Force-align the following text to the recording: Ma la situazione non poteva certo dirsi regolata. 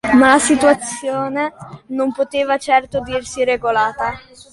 Ma 0.15 0.29
la 0.31 0.39
situazione 0.39 1.53
non 1.89 2.11
poteva 2.11 2.57
certo 2.57 3.01
dirsi 3.01 3.43
regolata. 3.43 4.15